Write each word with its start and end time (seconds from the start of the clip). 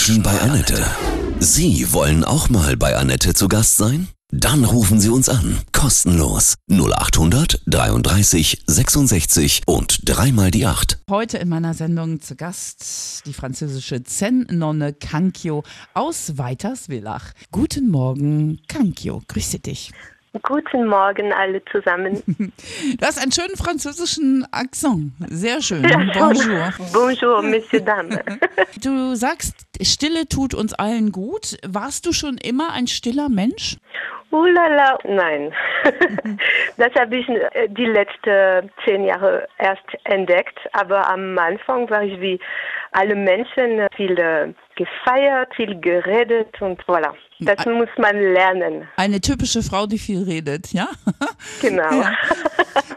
Menschen 0.00 0.22
bei 0.22 0.40
Annette. 0.40 0.82
Sie 1.40 1.92
wollen 1.92 2.24
auch 2.24 2.48
mal 2.48 2.74
bei 2.74 2.96
Annette 2.96 3.34
zu 3.34 3.48
Gast 3.48 3.76
sein? 3.76 4.08
Dann 4.30 4.64
rufen 4.64 4.98
Sie 4.98 5.10
uns 5.10 5.28
an. 5.28 5.58
Kostenlos. 5.72 6.54
0800 6.70 7.60
33 7.66 8.62
66 8.66 9.60
und 9.66 10.08
dreimal 10.08 10.50
die 10.50 10.64
8. 10.64 11.00
Heute 11.10 11.36
in 11.36 11.50
meiner 11.50 11.74
Sendung 11.74 12.22
zu 12.22 12.34
Gast 12.34 13.26
die 13.26 13.34
französische 13.34 14.02
Zen-Nonne 14.02 14.94
Kankyo 14.94 15.64
aus 15.92 16.38
Weiterswillach. 16.38 17.32
Guten 17.50 17.90
Morgen, 17.90 18.62
Kankyo. 18.68 19.20
Grüße 19.28 19.58
dich. 19.58 19.92
Guten 20.42 20.86
Morgen 20.86 21.32
alle 21.32 21.64
zusammen. 21.64 22.22
Du 22.98 23.06
hast 23.06 23.20
einen 23.20 23.32
schönen 23.32 23.56
französischen 23.56 24.46
Akzent. 24.52 25.12
Sehr 25.28 25.60
schön. 25.60 25.82
Bonjour. 25.82 26.72
Bonjour, 26.92 27.42
Monsieur 27.42 27.80
Dame. 27.80 28.22
Du 28.82 29.14
sagst, 29.14 29.66
Stille 29.82 30.28
tut 30.28 30.54
uns 30.54 30.72
allen 30.74 31.10
gut. 31.10 31.56
Warst 31.66 32.06
du 32.06 32.12
schon 32.12 32.38
immer 32.38 32.72
ein 32.72 32.86
stiller 32.86 33.28
Mensch? 33.28 33.76
Ulala, 34.30 34.98
nein. 35.04 35.52
Das 36.76 36.94
habe 36.94 37.16
ich 37.16 37.28
äh, 37.28 37.68
die 37.68 37.86
letzten 37.86 38.70
zehn 38.84 39.04
Jahre 39.04 39.48
erst 39.58 39.84
entdeckt. 40.04 40.58
Aber 40.72 41.08
am 41.10 41.36
Anfang 41.38 41.90
war 41.90 42.04
ich 42.04 42.20
wie 42.20 42.38
alle 42.92 43.14
Menschen 43.14 43.86
viel 43.96 44.18
äh, 44.18 44.52
gefeiert, 44.76 45.54
viel 45.54 45.80
geredet 45.80 46.60
und 46.60 46.82
voilà. 46.84 47.12
Das 47.40 47.64
muss 47.64 47.88
man 47.96 48.16
lernen. 48.16 48.86
Eine 48.96 49.20
typische 49.20 49.62
Frau, 49.62 49.86
die 49.86 49.98
viel 49.98 50.22
redet, 50.22 50.72
ja? 50.72 50.88
Genau. 51.62 51.90
Ja. 51.90 52.12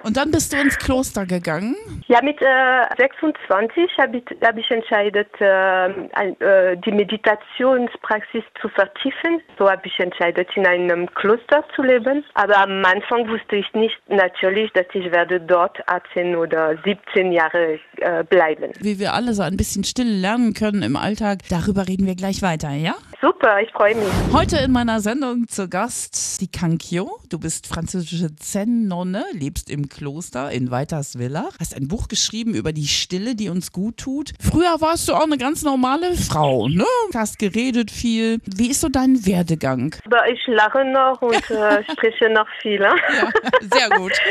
Und 0.04 0.18
dann 0.18 0.32
bist 0.32 0.52
du 0.54 0.58
ins 0.58 0.78
Kloster 0.78 1.26
gegangen. 1.26 1.76
Ja, 2.08 2.22
mit 2.22 2.42
äh, 2.42 2.86
26 2.98 3.98
habe 3.98 4.18
ich, 4.18 4.24
hab 4.42 4.58
ich 4.58 4.70
entscheidet, 4.70 5.30
äh, 5.40 5.88
äh, 5.88 6.78
die 6.78 6.92
Meditationspraxis 6.92 8.44
zu 8.62 8.68
vertiefen. 8.70 9.42
So 9.58 9.70
habe 9.70 9.82
ich 9.86 9.98
entscheidet, 10.00 10.50
in 10.56 10.68
einem 10.68 11.08
Kloster 11.14 11.64
zu 11.76 11.84
leben. 11.84 12.24
Aber 12.34 12.58
am 12.58 12.84
Anfang 12.84 13.28
wusste 13.30 13.56
ich 13.56 13.74
nicht 13.74 13.98
natürlich, 14.10 14.72
dass 14.74 14.86
ich 14.94 15.12
werde 15.12 15.40
dort 15.40 15.78
18 15.88 16.36
oder 16.36 16.76
17 16.84 17.32
Jahre 17.32 17.80
äh, 17.98 18.24
bleiben. 18.26 18.72
Wie 18.80 19.00
wir 19.00 19.14
alle 19.14 19.34
so 19.34 19.44
ein 19.44 19.56
bisschen 19.56 19.84
still 19.84 20.10
lernen 20.10 20.54
können 20.54 20.84
im 20.84 20.98
Alltag, 20.98 21.40
darüber 21.50 21.88
reden 21.88 22.06
wir 22.06 22.16
gleich 22.16 22.42
weiter, 22.42 22.72
ja? 22.72 22.96
Super, 23.24 23.62
ich 23.62 23.72
freue 23.72 23.96
mich. 23.96 24.12
Heute 24.34 24.58
in 24.58 24.74
meiner 24.74 25.00
Sendung 25.00 25.48
zu 25.48 25.70
Gast 25.70 26.42
die 26.42 26.52
Kankyo. 26.52 27.22
Du 27.30 27.40
bist 27.40 27.68
französische 27.68 28.36
Zen-Nonne, 28.36 29.24
lebst 29.32 29.70
im 29.70 29.88
Kloster 29.88 30.52
in 30.52 30.72
Weiterswillach, 30.72 31.54
hast 31.58 31.74
ein 31.74 31.88
Buch 31.88 32.10
geschrieben 32.10 32.54
über 32.54 32.74
die 32.74 32.86
Stille, 32.86 33.36
die 33.36 33.48
uns 33.48 33.72
gut 33.72 33.96
tut. 33.96 34.34
Früher 34.42 34.82
warst 34.82 35.08
du 35.08 35.14
auch 35.14 35.24
eine 35.24 35.38
ganz 35.38 35.64
normale 35.64 36.16
Frau, 36.16 36.68
ne? 36.68 36.84
Hast 37.16 37.40
geredet 37.40 37.92
viel. 37.92 38.42
Wie 38.44 38.70
ist 38.70 38.82
so 38.82 38.90
dein 38.90 39.26
Werdegang? 39.26 39.96
Ich 40.30 40.46
lache 40.48 40.84
noch 40.84 41.22
und 41.22 41.50
äh, 41.50 41.82
spreche 41.94 42.30
noch 42.30 42.50
viel. 42.62 42.86
Hein? 42.86 43.00
Ja, 43.22 43.30
sehr 43.62 43.90
gut. 43.98 44.12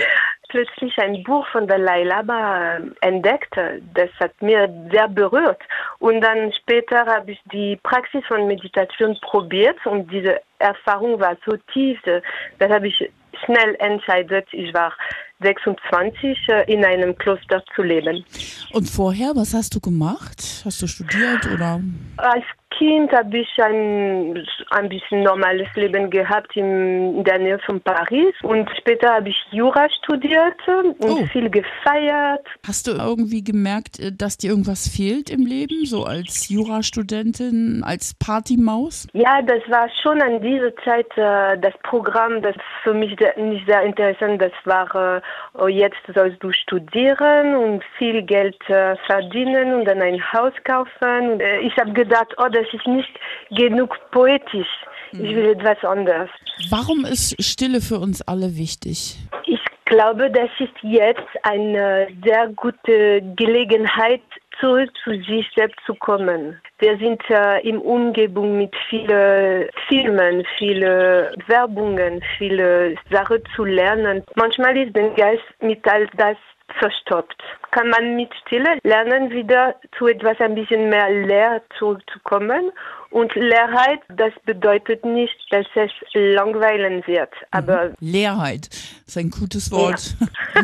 plötzlich 0.53 0.97
ein 0.98 1.22
Buch 1.25 1.47
von 1.50 1.67
Dalai 1.67 2.05
Lama 2.05 2.77
äh, 2.77 2.81
entdeckt. 3.00 3.56
Das 3.95 4.11
hat 4.20 4.41
mir 4.41 4.69
sehr 4.92 5.09
berührt. 5.09 5.61
Und 5.98 6.20
dann 6.20 6.53
später 6.53 7.06
habe 7.06 7.33
ich 7.33 7.41
die 7.50 7.78
Praxis 7.83 8.22
von 8.28 8.47
Meditation 8.47 9.19
probiert 9.22 9.78
und 9.86 10.12
diese 10.12 10.41
Erfahrung 10.59 11.19
war 11.19 11.36
so 11.47 11.56
tief, 11.72 11.98
dass 12.05 12.70
habe 12.70 12.89
ich 12.89 13.11
schnell 13.44 13.75
entscheidet, 13.78 14.47
ich 14.53 14.72
war 14.75 14.92
26 15.41 16.39
äh, 16.48 16.72
in 16.72 16.84
einem 16.84 17.16
Kloster 17.16 17.64
zu 17.75 17.83
leben. 17.83 18.25
Und 18.72 18.89
vorher, 18.89 19.33
was 19.34 19.55
hast 19.55 19.75
du 19.75 19.81
gemacht? 19.81 20.62
Hast 20.64 20.83
du 20.83 20.87
studiert 20.87 21.47
oder? 21.53 21.81
Als 22.19 22.44
Kind 22.78 23.12
habe 23.12 23.39
ich 23.39 23.48
ein, 23.62 24.47
ein 24.70 24.89
bisschen 24.89 25.23
normales 25.23 25.69
Leben 25.75 26.11
gehabt 26.11 26.56
in, 26.56 27.23
der 27.25 27.39
Nähe 27.39 27.59
von 27.61 27.81
Paris 27.81 28.34
und 28.42 28.69
später 28.78 29.15
habe 29.15 29.28
ich 29.28 29.37
Jura 29.51 29.89
studiert 30.03 30.56
und 30.66 30.97
Oh. 31.05 31.27
viel 31.32 31.50
gefeiert. 31.50 32.47
Hast 32.66 32.87
du 32.87 32.93
irgendwie 32.93 33.43
gemerkt, 33.44 33.99
äh, 33.99 34.12
dass 34.12 34.37
dir 34.38 34.50
irgendwas 34.50 34.88
fehlt 34.88 35.31
im 35.31 35.47
Leben, 35.47 35.84
so 35.84 36.05
als 36.05 36.49
Jurastudentin, 36.49 37.82
als 37.84 38.15
Partymaus? 38.15 39.06
Ja, 39.12 39.43
das 39.43 39.62
war 39.69 39.88
schon 40.03 40.21
an 40.22 40.41
dieser 40.41 40.75
Zeit 40.84 41.06
äh, 41.16 41.59
das 41.59 41.75
Programm, 41.82 42.43
das 42.43 42.55
für 42.82 42.94
mich 42.94 43.16
nicht 43.37 43.66
sehr 43.66 43.82
interessant. 43.82 44.41
Das 44.41 44.53
war, 44.65 45.16
äh, 45.16 45.21
oh, 45.55 45.69
jetzt 45.69 46.00
sollst 46.15 46.43
du 46.43 46.53
studieren 46.53 47.55
und 47.55 47.84
viel 47.99 48.22
Geld 48.22 48.59
äh, 48.69 48.97
verdienen 49.06 49.75
und 49.75 49.84
dann 49.87 50.00
ein 50.00 50.21
Haus 50.32 50.53
kaufen. 50.65 51.32
Und, 51.32 51.41
äh, 51.41 51.61
ich 51.61 51.77
habe 51.77 51.93
gedacht, 51.93 52.34
oh, 52.38 52.49
das 52.50 52.62
ist 52.73 52.87
nicht 52.87 53.11
genug 53.50 53.97
poetisch. 54.11 54.69
Ich 55.12 55.34
will 55.34 55.50
etwas 55.50 55.83
anderes. 55.84 56.31
Warum 56.71 57.05
ist 57.05 57.37
Stille 57.43 57.81
für 57.81 57.99
uns 57.99 58.23
alle 58.23 58.56
wichtig? 58.56 59.17
Ich 59.45 59.61
glaube, 59.84 60.31
das 60.31 60.49
ist 60.59 60.73
jetzt 60.81 61.28
eine 61.43 62.09
sehr 62.25 62.49
gute 62.56 63.21
Gelegenheit, 63.37 64.23
zurück 64.59 64.91
zu 65.05 65.11
sich 65.11 65.47
selbst 65.55 65.78
zu 65.84 65.95
kommen. 65.95 66.61
Wir 66.78 66.97
sind 66.99 67.21
äh, 67.28 67.61
in 67.69 67.78
Umgebung 67.78 68.59
mit 68.59 68.75
vielen 68.89 69.69
Filmen, 69.89 70.44
viele 70.56 71.34
Werbungen, 71.47 72.23
viele 72.39 72.94
Sachen 73.11 73.43
zu 73.55 73.65
lernen. 73.65 74.23
Manchmal 74.37 74.77
ist 74.77 74.94
der 74.97 75.11
Geist 75.11 75.44
mit 75.61 75.87
all 75.87 76.06
das 76.17 76.37
verstopft. 76.79 77.43
Kann 77.72 77.88
man 77.88 78.16
mit 78.16 78.31
Stille 78.47 78.78
lernen, 78.84 79.31
wieder 79.31 79.75
zu 79.99 80.06
etwas 80.06 80.38
ein 80.41 80.55
bisschen 80.55 80.88
mehr 80.88 81.10
leer 81.10 81.62
zurückzukommen. 81.78 82.71
Und 83.12 83.34
Leerheit, 83.34 84.00
das 84.09 84.33
bedeutet 84.47 85.05
nicht, 85.05 85.37
dass 85.50 85.66
es 85.75 85.91
langweilen 86.15 87.06
wird. 87.06 87.28
Aber 87.50 87.93
Leerheit 88.00 88.71
ist 89.06 89.19
ein 89.19 89.28
gutes 89.28 89.71
Wort. 89.71 90.15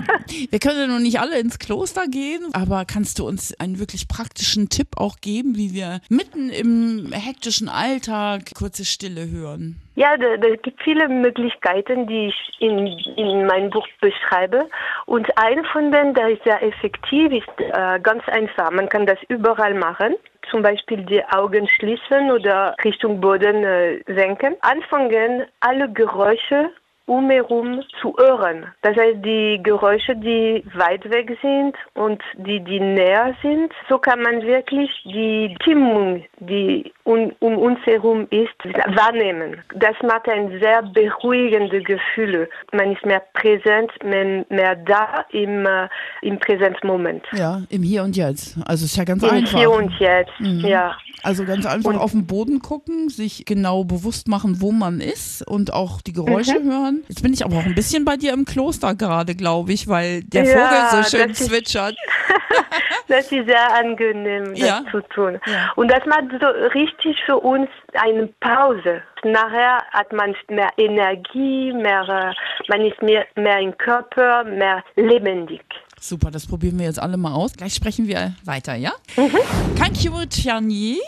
Wir 0.50 0.58
können 0.58 0.78
ja 0.78 0.86
noch 0.86 0.98
nicht 0.98 1.20
alle 1.20 1.38
ins 1.38 1.58
Kloster 1.58 2.06
gehen, 2.06 2.48
aber 2.54 2.86
kannst 2.86 3.18
du 3.18 3.26
uns 3.26 3.58
einen 3.60 3.78
wirklich 3.78 4.08
praktischen 4.08 4.70
Tipp 4.70 4.96
auch 4.96 5.16
geben, 5.20 5.56
wie 5.56 5.74
wir 5.74 6.00
mitten 6.08 6.50
im 6.50 7.12
hektischen 7.12 7.68
Alltag 7.68 8.54
kurze 8.54 8.84
Stille 8.84 9.30
hören? 9.30 9.76
Ja, 9.98 10.16
da, 10.16 10.36
da 10.36 10.54
gibt 10.54 10.80
viele 10.84 11.08
Möglichkeiten, 11.08 12.06
die 12.06 12.28
ich 12.28 12.60
in, 12.60 12.86
in 13.16 13.46
meinem 13.46 13.70
Buch 13.70 13.86
beschreibe. 14.00 14.68
Und 15.06 15.26
ein 15.36 15.64
von 15.72 15.90
denen, 15.90 16.14
der 16.14 16.28
ist 16.30 16.44
sehr 16.44 16.62
effektiv, 16.62 16.97
ist 17.10 17.48
äh, 17.58 18.00
ganz 18.00 18.26
einfach. 18.28 18.70
Man 18.70 18.88
kann 18.88 19.06
das 19.06 19.18
überall 19.28 19.74
machen. 19.74 20.16
Zum 20.50 20.62
Beispiel 20.62 21.04
die 21.04 21.24
Augen 21.24 21.68
schließen 21.68 22.30
oder 22.30 22.74
Richtung 22.84 23.20
Boden 23.20 23.64
äh, 23.64 24.02
senken. 24.06 24.56
Anfangen, 24.60 25.44
alle 25.60 25.90
Geräusche 25.92 26.70
um 27.08 27.30
herum 27.30 27.82
zu 28.00 28.14
hören. 28.18 28.66
Das 28.82 28.96
heißt, 28.96 29.24
die 29.24 29.58
Geräusche, 29.62 30.14
die 30.14 30.62
weit 30.74 31.10
weg 31.10 31.36
sind 31.40 31.74
und 31.94 32.22
die, 32.34 32.60
die 32.60 32.80
näher 32.80 33.34
sind, 33.42 33.72
so 33.88 33.98
kann 33.98 34.20
man 34.20 34.42
wirklich 34.42 34.90
die 35.04 35.56
Stimmung, 35.62 36.24
die 36.38 36.92
um, 37.08 37.32
um 37.40 37.56
uns 37.56 37.78
herum 37.86 38.26
ist, 38.30 38.58
wahrnehmen. 38.96 39.56
Das 39.74 39.94
macht 40.02 40.28
ein 40.28 40.58
sehr 40.60 40.82
beruhigendes 40.82 41.82
Gefühl. 41.84 42.48
Man 42.72 42.92
ist 42.92 43.04
mehr 43.06 43.22
präsent, 43.32 43.90
mehr, 44.04 44.44
mehr 44.50 44.76
da 44.76 45.24
im, 45.30 45.64
äh, 45.64 45.88
im 46.22 46.38
Präsenzmoment. 46.38 47.24
Ja, 47.32 47.62
im 47.70 47.82
Hier 47.82 48.02
und 48.02 48.16
Jetzt. 48.16 48.56
Also 48.66 48.84
ist 48.84 48.96
ja 48.96 49.04
ganz 49.04 49.22
Im 49.22 49.30
einfach. 49.30 49.58
Hier 49.58 49.70
und 49.70 49.90
Jetzt, 49.98 50.32
ja. 50.38 50.96
Also 51.22 51.44
ganz 51.44 51.64
einfach 51.66 51.90
Und- 51.90 51.98
auf 51.98 52.12
den 52.12 52.26
Boden 52.26 52.60
gucken, 52.60 53.08
sich 53.08 53.44
genau 53.46 53.84
bewusst 53.84 54.28
machen, 54.28 54.60
wo 54.60 54.70
man 54.70 55.00
ist 55.00 55.42
und 55.48 55.72
auch 55.72 56.00
die 56.02 56.12
Geräusche 56.12 56.60
Mhm. 56.60 56.70
hören. 56.70 57.04
Jetzt 57.08 57.22
bin 57.22 57.32
ich 57.32 57.44
aber 57.44 57.56
auch 57.56 57.64
ein 57.66 57.74
bisschen 57.74 58.04
bei 58.04 58.16
dir 58.16 58.32
im 58.34 58.44
Kloster 58.44 58.94
gerade, 58.94 59.34
glaube 59.34 59.72
ich, 59.72 59.88
weil 59.88 60.22
der 60.24 60.44
Ja, 60.44 60.52
Vogel 60.52 61.02
so 61.04 61.16
schön 61.16 61.30
ist- 61.30 61.46
zwitschert. 61.46 61.96
Das 63.08 63.32
ist 63.32 63.46
sehr 63.46 63.74
angenehm, 63.74 64.50
das 64.50 64.60
Ja. 64.60 64.82
zu 64.90 65.00
tun. 65.00 65.40
Ja. 65.46 65.72
Und 65.76 65.90
das 65.90 66.04
macht 66.04 66.24
so 66.40 66.46
richtig 66.78 67.16
für 67.24 67.38
uns 67.38 67.68
eine 67.94 68.26
Pause. 68.40 69.02
Nachher 69.24 69.82
hat 69.92 70.12
man 70.12 70.34
mehr 70.48 70.68
Energie, 70.76 71.72
mehr, 71.72 72.34
man 72.68 72.80
ist 72.82 73.00
mehr, 73.00 73.24
mehr 73.34 73.60
im 73.60 73.76
Körper, 73.78 74.44
mehr 74.44 74.84
lebendig. 74.96 75.62
Super, 75.98 76.30
das 76.30 76.46
probieren 76.46 76.78
wir 76.78 76.86
jetzt 76.86 77.00
alle 77.00 77.16
mal 77.16 77.32
aus. 77.32 77.54
Gleich 77.56 77.74
sprechen 77.74 78.06
wir 78.06 78.34
weiter, 78.44 78.74
ja? 78.74 78.92
Mhm. 79.16 79.32
Kankyo 79.76 80.24
Tianier. 80.26 81.00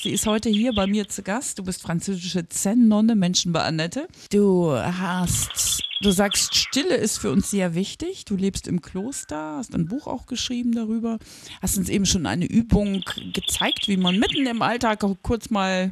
Sie 0.00 0.12
ist 0.12 0.28
heute 0.28 0.48
hier 0.48 0.72
bei 0.74 0.86
mir 0.86 1.08
zu 1.08 1.24
Gast. 1.24 1.58
Du 1.58 1.64
bist 1.64 1.82
französische 1.82 2.48
Zen-Nonne, 2.48 3.16
Menschen 3.16 3.52
bei 3.52 3.62
Annette. 3.62 4.06
Du 4.30 4.72
hast, 4.72 5.82
du 6.02 6.12
sagst, 6.12 6.54
Stille 6.54 6.94
ist 6.94 7.18
für 7.18 7.32
uns 7.32 7.50
sehr 7.50 7.74
wichtig. 7.74 8.24
Du 8.24 8.36
lebst 8.36 8.68
im 8.68 8.80
Kloster, 8.80 9.56
hast 9.56 9.74
ein 9.74 9.86
Buch 9.86 10.06
auch 10.06 10.26
geschrieben 10.26 10.72
darüber. 10.72 11.18
Hast 11.60 11.78
uns 11.78 11.88
eben 11.88 12.06
schon 12.06 12.26
eine 12.26 12.46
Übung 12.46 13.02
gezeigt, 13.34 13.88
wie 13.88 13.96
man 13.96 14.20
mitten 14.20 14.46
im 14.46 14.62
Alltag 14.62 15.02
auch 15.02 15.16
kurz 15.22 15.50
mal 15.50 15.90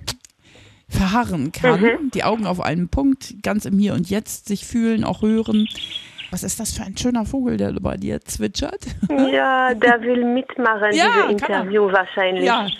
verharren 0.89 1.51
kann. 1.51 2.13
Die 2.15 2.23
Augen 2.23 2.47
auf 2.47 2.61
einen 2.61 2.89
Punkt, 2.89 3.43
ganz 3.43 3.65
im 3.65 3.77
Hier 3.77 3.95
und 3.95 4.09
Jetzt 4.09 4.47
sich 4.47 4.67
fühlen, 4.67 5.03
auch 5.03 5.23
hören. 5.23 5.67
Was 6.31 6.45
ist 6.45 6.61
das 6.61 6.73
für 6.77 6.85
ein 6.85 6.97
schöner 6.97 7.25
Vogel, 7.25 7.57
der 7.57 7.73
bei 7.73 7.97
dir 7.97 8.21
zwitschert? 8.21 8.87
Ja, 9.11 9.75
der 9.75 10.01
will 10.01 10.25
mitmachen, 10.25 10.93
Ja, 10.93 11.27
dieses 11.29 11.49
er. 11.49 11.59
Interview 11.59 11.91
wahrscheinlich. 11.91 12.45
Ja. 12.45 12.69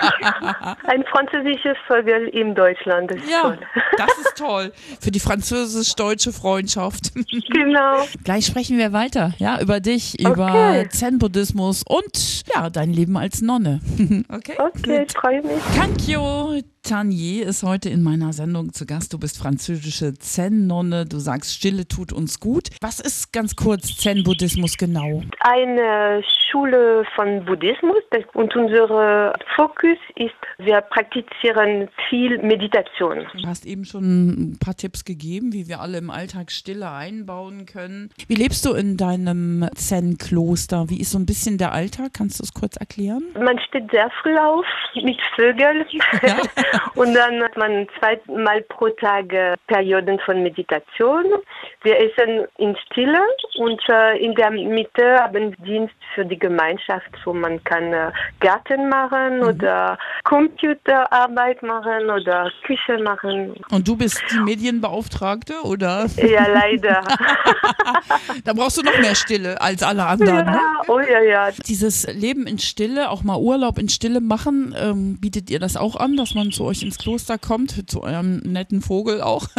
Ein 0.86 1.04
französisches 1.10 1.76
Vogel 1.86 2.28
in 2.28 2.54
Deutschland. 2.54 3.10
Das 3.10 3.18
ist 3.18 3.30
Ja, 3.30 3.42
toll. 3.42 3.58
das 3.96 4.18
ist 4.18 4.36
toll. 4.38 4.72
Für 5.00 5.10
die 5.10 5.20
französisch-deutsche 5.20 6.32
Freundschaft. 6.32 7.12
Genau. 7.50 8.04
Gleich 8.24 8.46
sprechen 8.46 8.78
wir 8.78 8.92
weiter, 8.92 9.32
ja, 9.38 9.60
über 9.60 9.80
dich, 9.80 10.18
über 10.20 10.46
Okay. 10.46 10.88
Zen-Buddhismus 10.88 11.82
und 11.88 12.42
ja, 12.54 12.70
dein 12.70 12.92
Leben 12.92 13.16
als 13.16 13.42
Nonne. 13.42 13.80
Okay? 14.28 14.54
Okay, 14.58 15.04
ich 15.06 15.12
freue 15.16 15.42
mich. 15.42 15.60
Kankyo 15.76 16.60
Tanier 16.82 17.46
ist 17.46 17.62
heute 17.62 17.88
in 17.88 18.02
meiner 18.02 18.32
Sendung 18.32 18.72
zu 18.72 18.86
Gast. 18.86 19.12
Du 19.12 19.18
bist 19.18 19.38
französische 19.38 20.14
Zen-Nonne. 20.14 21.04
Du 21.06 21.18
sagst, 21.18 21.54
Stille 21.54 21.86
tut 21.88 22.12
uns 22.12 22.38
gut. 22.40 22.68
Was 22.80 23.00
ist 23.00 23.32
ganz 23.32 23.56
kurz 23.56 23.96
Zen-Buddhismus 23.96 24.76
genau? 24.76 25.22
Eine 25.40 26.22
Schule 26.50 27.04
von 27.14 27.44
Buddhismus 27.44 27.96
und 28.34 28.54
unser 28.54 29.32
Fokus 29.56 29.85
ist, 30.16 30.34
wir 30.58 30.80
praktizieren 30.80 31.88
viel 32.08 32.38
Meditation. 32.38 33.26
Du 33.34 33.46
hast 33.46 33.66
eben 33.66 33.84
schon 33.84 34.52
ein 34.52 34.58
paar 34.58 34.74
Tipps 34.74 35.04
gegeben, 35.04 35.52
wie 35.52 35.68
wir 35.68 35.80
alle 35.80 35.98
im 35.98 36.10
Alltag 36.10 36.50
Stille 36.50 36.90
einbauen 36.90 37.66
können. 37.66 38.10
Wie 38.28 38.34
lebst 38.34 38.64
du 38.64 38.74
in 38.74 38.96
deinem 38.96 39.68
Zen-Kloster? 39.74 40.88
Wie 40.88 41.00
ist 41.00 41.12
so 41.12 41.18
ein 41.18 41.26
bisschen 41.26 41.58
der 41.58 41.72
Alltag? 41.72 42.10
Kannst 42.14 42.40
du 42.40 42.44
es 42.44 42.52
kurz 42.52 42.76
erklären? 42.76 43.22
Man 43.38 43.58
steht 43.60 43.90
sehr 43.90 44.10
früh 44.22 44.36
auf 44.36 44.64
mit 45.02 45.20
Vögeln 45.34 45.84
und 46.94 47.14
dann 47.14 47.42
hat 47.42 47.56
man 47.56 47.86
zweimal 47.98 48.62
pro 48.62 48.88
Tag 48.90 49.32
äh, 49.32 49.54
Perioden 49.66 50.18
von 50.24 50.42
Meditation. 50.42 51.24
Wir 51.82 51.98
essen 51.98 52.46
in 52.58 52.76
Stille 52.86 53.20
und 53.58 53.80
äh, 53.88 54.18
in 54.18 54.34
der 54.34 54.50
Mitte 54.50 55.18
haben 55.20 55.50
wir 55.50 55.66
Dienst 55.66 55.94
für 56.14 56.24
die 56.24 56.38
Gemeinschaft, 56.38 57.10
wo 57.24 57.32
man 57.32 57.62
kann 57.64 57.92
äh, 57.92 58.10
Garten 58.40 58.88
machen 58.88 59.42
oder 59.42 59.75
Computerarbeit 60.24 61.62
machen 61.62 62.10
oder 62.10 62.50
Küche 62.64 62.98
machen. 63.02 63.54
Und 63.70 63.86
du 63.86 63.96
bist 63.96 64.22
die 64.32 64.40
Medienbeauftragte, 64.40 65.54
oder? 65.64 66.06
Ja, 66.16 66.46
leider. 66.46 67.02
Da 68.44 68.52
brauchst 68.52 68.78
du 68.78 68.82
noch 68.82 68.98
mehr 68.98 69.14
Stille 69.14 69.60
als 69.60 69.82
alle 69.82 70.04
anderen. 70.06 70.46
Ne? 70.46 70.52
ja, 70.52 70.82
oh 70.88 71.00
ja, 71.00 71.20
ja. 71.20 71.48
Dieses 71.66 72.06
Leben 72.12 72.46
in 72.46 72.58
Stille, 72.58 73.10
auch 73.10 73.22
mal 73.22 73.36
Urlaub 73.36 73.78
in 73.78 73.88
Stille 73.88 74.20
machen, 74.20 74.74
ähm, 74.78 75.20
bietet 75.20 75.50
ihr 75.50 75.58
das 75.58 75.76
auch 75.76 75.96
an, 75.96 76.16
dass 76.16 76.34
man 76.34 76.50
zu 76.50 76.64
euch 76.64 76.82
ins 76.82 76.98
Kloster 76.98 77.38
kommt, 77.38 77.88
zu 77.90 78.02
eurem 78.02 78.38
netten 78.38 78.80
Vogel 78.80 79.20
auch? 79.22 79.46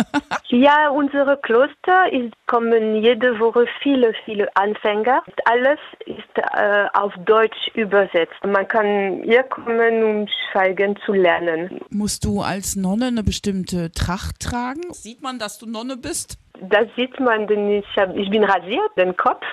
Ja, 0.49 0.89
unsere 0.89 1.35
Kloster 1.37 2.11
ist, 2.11 2.33
kommen 2.47 3.03
jede 3.03 3.37
Woche 3.37 3.65
viele, 3.83 4.13
viele 4.23 4.47
Anfänger. 4.55 5.21
Alles 5.43 5.77
ist 6.05 6.37
äh, 6.37 6.85
auf 6.93 7.13
Deutsch 7.25 7.67
übersetzt. 7.73 8.41
Man 8.45 8.65
kann 8.65 9.23
hier 9.25 9.43
kommen, 9.43 10.06
um 10.07 10.27
Schweigen 10.51 10.95
zu 11.05 11.13
lernen. 11.13 11.81
Musst 11.89 12.25
du 12.25 12.41
als 12.41 12.75
Nonne 12.75 13.07
eine 13.07 13.23
bestimmte 13.23 13.91
Tracht 13.91 14.39
tragen? 14.39 14.81
Sieht 14.91 15.21
man, 15.21 15.39
dass 15.39 15.57
du 15.59 15.65
Nonne 15.65 15.97
bist? 15.97 16.37
Das 16.69 16.87
sieht 16.95 17.19
man, 17.19 17.45
denn 17.47 17.69
ich, 17.69 17.85
hab, 17.95 18.15
ich 18.15 18.29
bin 18.31 18.43
rasiert, 18.43 18.89
den 18.97 19.15
Kopf, 19.15 19.43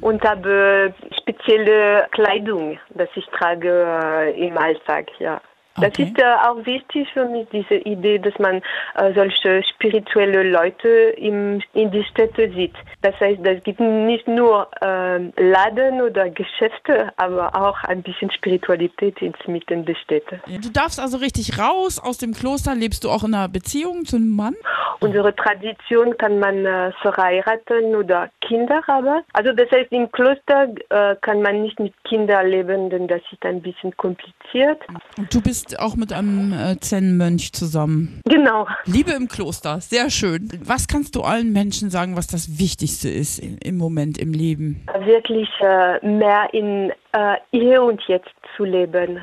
und 0.00 0.22
habe 0.24 0.92
spezielle 1.20 2.08
Kleidung, 2.10 2.78
das 2.94 3.08
ich 3.14 3.24
trage 3.26 3.86
äh, 3.86 4.48
im 4.48 4.58
Alltag, 4.58 5.06
ja. 5.20 5.40
Das 5.80 5.88
Okay. 5.90 6.04
ist 6.04 6.18
äh, 6.18 6.24
auch 6.46 6.64
wichtig 6.66 7.08
für 7.12 7.24
mich, 7.24 7.46
diese 7.52 7.74
Idee, 7.76 8.18
dass 8.18 8.38
man 8.38 8.62
äh, 8.94 9.12
solche 9.14 9.62
spirituelle 9.64 10.42
Leute 10.42 10.88
im, 11.16 11.60
in 11.74 11.90
die 11.90 12.04
Städte 12.04 12.50
sieht. 12.52 12.74
Das 13.02 13.18
heißt, 13.20 13.40
es 13.44 13.62
gibt 13.64 13.80
nicht 13.80 14.26
nur 14.28 14.68
ähm, 14.82 15.32
Laden 15.36 16.00
oder 16.02 16.28
Geschäfte, 16.30 17.12
aber 17.16 17.54
auch 17.54 17.82
ein 17.84 18.02
bisschen 18.02 18.30
Spiritualität 18.30 19.16
inmitten 19.20 19.84
der 19.84 19.94
Städte. 19.94 20.40
Du 20.46 20.70
darfst 20.70 21.00
also 21.00 21.18
richtig 21.18 21.58
raus 21.58 21.98
aus 21.98 22.18
dem 22.18 22.32
Kloster. 22.34 22.74
Lebst 22.74 23.04
du 23.04 23.10
auch 23.10 23.24
in 23.24 23.34
einer 23.34 23.48
Beziehung 23.48 24.04
zu 24.04 24.16
einem 24.16 24.34
Mann? 24.34 24.54
Unsere 25.00 25.34
Tradition 25.34 26.16
kann 26.18 26.38
man 26.40 26.66
äh, 26.66 26.92
verheiraten 27.02 27.94
oder 27.94 28.30
Kinder 28.40 28.82
haben. 28.88 29.22
Also 29.32 29.52
das 29.52 29.70
heißt, 29.70 29.92
im 29.92 30.10
Kloster 30.10 30.68
äh, 30.90 31.14
kann 31.20 31.42
man 31.42 31.62
nicht 31.62 31.78
mit 31.78 31.92
Kindern 32.04 32.48
leben, 32.48 32.90
denn 32.90 33.06
das 33.06 33.20
ist 33.30 33.44
ein 33.44 33.62
bisschen 33.62 33.96
kompliziert. 33.96 34.80
Und 35.16 35.32
du 35.32 35.40
bist 35.40 35.67
auch 35.76 35.96
mit 35.96 36.12
einem 36.12 36.52
äh, 36.52 36.78
Zen-Mönch 36.80 37.52
zusammen. 37.52 38.20
Genau. 38.24 38.66
Liebe 38.84 39.12
im 39.12 39.28
Kloster, 39.28 39.80
sehr 39.80 40.10
schön. 40.10 40.48
Was 40.64 40.88
kannst 40.88 41.14
du 41.14 41.22
allen 41.22 41.52
Menschen 41.52 41.90
sagen, 41.90 42.16
was 42.16 42.26
das 42.26 42.58
Wichtigste 42.58 43.08
ist 43.08 43.38
im 43.38 43.58
im 43.68 43.76
Moment 43.76 44.18
im 44.18 44.32
Leben? 44.32 44.82
Wirklich 45.04 45.48
äh, 45.60 46.04
mehr 46.06 46.48
in 46.52 46.92
äh, 47.12 47.36
hier 47.50 47.82
und 47.82 48.02
jetzt 48.06 48.28
zu 48.56 48.64
leben. 48.64 49.18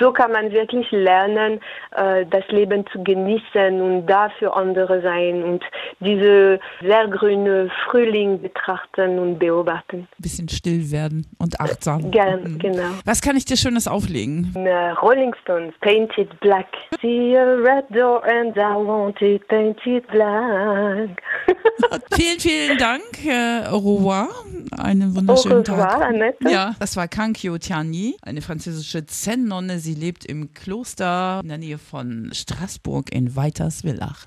So 0.00 0.12
kann 0.12 0.32
man 0.32 0.50
wirklich 0.52 0.90
lernen, 0.90 1.60
äh, 1.96 2.24
das 2.26 2.46
Leben 2.48 2.84
zu 2.92 3.02
genießen 3.02 3.80
und 3.80 4.06
da 4.06 4.30
für 4.38 4.54
andere 4.54 5.02
sein 5.02 5.42
und 5.42 5.62
diese 6.00 6.58
sehr 6.82 7.08
grüne 7.08 7.70
Frühling 7.86 8.40
betrachten 8.40 9.18
und 9.18 9.38
beobachten. 9.38 9.98
Ein 10.18 10.22
bisschen 10.22 10.48
still 10.48 10.90
werden 10.90 11.26
und 11.38 11.60
achtsam. 11.60 12.10
Gern, 12.10 12.54
Mhm. 12.54 12.58
genau. 12.58 12.90
Was 13.04 13.20
kann 13.20 13.36
ich 13.36 13.44
dir 13.44 13.56
Schönes 13.56 13.86
auflegen? 13.88 14.52
Uh, 14.56 14.94
Rolling 15.02 15.34
Stones, 15.42 15.74
Painted 15.80 16.38
Black. 16.40 16.66
See 17.02 17.36
a 17.36 17.44
red 17.56 17.84
door 17.90 18.24
and 18.24 18.56
I 18.56 18.74
want 18.76 19.20
it 19.20 19.46
painted 19.48 20.06
black. 20.08 21.22
vielen, 22.12 22.38
vielen 22.40 22.78
Dank, 22.78 23.02
äh, 23.26 23.66
au 23.70 23.78
revoir. 23.78 24.28
Einen 24.78 25.14
wunderschönen 25.16 25.58
Au 25.68 25.72
revoir, 25.72 25.88
Tag. 25.88 26.02
Annette. 26.02 26.36
Ja, 26.48 26.74
das 26.78 26.96
war 26.96 27.08
Kankyo 27.10 27.58
Tianyi, 27.58 28.16
eine 28.22 28.40
französische 28.40 29.04
Zen-Nonne. 29.04 29.80
Sie 29.80 29.94
lebt 29.94 30.24
im 30.24 30.54
Kloster 30.54 31.40
in 31.42 31.48
der 31.48 31.58
Nähe 31.58 31.78
von 31.78 32.30
Straßburg 32.32 33.12
in 33.12 33.36
Weiterswillach. 33.36 34.26